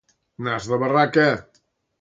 Nas 0.47 0.69
de 0.71 0.81
barraca. 0.85 1.27